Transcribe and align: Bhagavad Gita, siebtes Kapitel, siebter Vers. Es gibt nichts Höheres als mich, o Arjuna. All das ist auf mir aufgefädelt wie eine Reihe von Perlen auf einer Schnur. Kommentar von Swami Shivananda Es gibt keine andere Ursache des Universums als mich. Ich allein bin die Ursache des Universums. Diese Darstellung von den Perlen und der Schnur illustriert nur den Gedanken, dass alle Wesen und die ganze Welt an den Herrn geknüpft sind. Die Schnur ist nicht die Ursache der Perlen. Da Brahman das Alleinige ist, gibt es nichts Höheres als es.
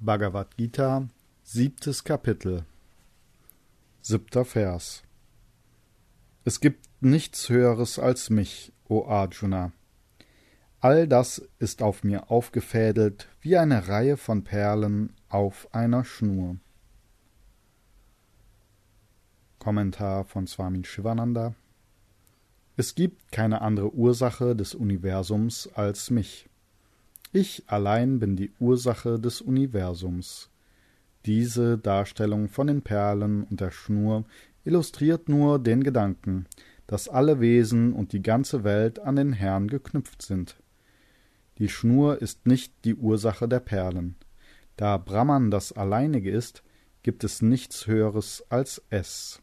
Bhagavad 0.00 0.56
Gita, 0.56 1.08
siebtes 1.42 2.04
Kapitel, 2.04 2.64
siebter 4.00 4.44
Vers. 4.44 5.02
Es 6.44 6.60
gibt 6.60 6.86
nichts 7.00 7.48
Höheres 7.48 7.98
als 7.98 8.30
mich, 8.30 8.72
o 8.88 9.06
Arjuna. 9.06 9.72
All 10.78 11.08
das 11.08 11.42
ist 11.58 11.82
auf 11.82 12.04
mir 12.04 12.30
aufgefädelt 12.30 13.26
wie 13.40 13.56
eine 13.56 13.88
Reihe 13.88 14.16
von 14.16 14.44
Perlen 14.44 15.16
auf 15.28 15.66
einer 15.74 16.04
Schnur. 16.04 16.58
Kommentar 19.58 20.24
von 20.24 20.46
Swami 20.46 20.84
Shivananda 20.84 21.56
Es 22.76 22.94
gibt 22.94 23.32
keine 23.32 23.62
andere 23.62 23.92
Ursache 23.92 24.54
des 24.54 24.76
Universums 24.76 25.68
als 25.74 26.10
mich. 26.10 26.48
Ich 27.32 27.64
allein 27.66 28.20
bin 28.20 28.36
die 28.36 28.52
Ursache 28.58 29.18
des 29.18 29.42
Universums. 29.42 30.48
Diese 31.26 31.76
Darstellung 31.76 32.48
von 32.48 32.68
den 32.68 32.80
Perlen 32.80 33.44
und 33.44 33.60
der 33.60 33.70
Schnur 33.70 34.24
illustriert 34.64 35.28
nur 35.28 35.58
den 35.58 35.84
Gedanken, 35.84 36.46
dass 36.86 37.06
alle 37.06 37.38
Wesen 37.38 37.92
und 37.92 38.12
die 38.12 38.22
ganze 38.22 38.64
Welt 38.64 38.98
an 38.98 39.16
den 39.16 39.34
Herrn 39.34 39.68
geknüpft 39.68 40.22
sind. 40.22 40.56
Die 41.58 41.68
Schnur 41.68 42.22
ist 42.22 42.46
nicht 42.46 42.72
die 42.84 42.94
Ursache 42.94 43.46
der 43.46 43.60
Perlen. 43.60 44.14
Da 44.76 44.96
Brahman 44.96 45.50
das 45.50 45.72
Alleinige 45.72 46.30
ist, 46.30 46.62
gibt 47.02 47.24
es 47.24 47.42
nichts 47.42 47.86
Höheres 47.86 48.42
als 48.48 48.82
es. 48.88 49.42